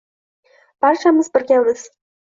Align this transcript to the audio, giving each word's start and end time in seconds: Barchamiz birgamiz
Barchamiz 0.85 1.31
birgamiz 1.37 1.87